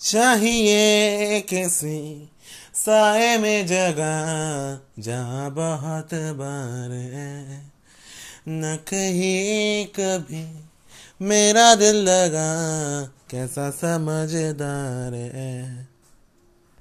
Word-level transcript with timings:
चाहिए 0.00 1.40
किसी 1.40 2.30
साए 2.74 3.38
में 3.38 3.66
जगह, 3.66 4.22
जहाँ 5.02 5.50
बहुत 5.50 6.14
बार 6.14 6.90
है। 6.90 7.66
न 8.48 8.76
कहीं 8.76 9.86
कभी 9.86 10.64
मेरा 11.22 11.74
दिल 11.74 11.96
लगा, 11.96 12.50
कैसा 13.30 13.70
समझदार 13.70 15.14
है। 15.14 15.88